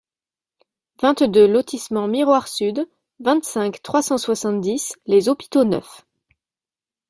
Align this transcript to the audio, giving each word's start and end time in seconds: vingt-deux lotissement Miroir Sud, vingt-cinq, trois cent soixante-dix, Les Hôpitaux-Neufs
vingt-deux 1.03 1.45
lotissement 1.47 2.07
Miroir 2.07 2.47
Sud, 2.47 2.89
vingt-cinq, 3.19 3.83
trois 3.83 4.01
cent 4.01 4.17
soixante-dix, 4.17 4.95
Les 5.05 5.29
Hôpitaux-Neufs 5.29 6.07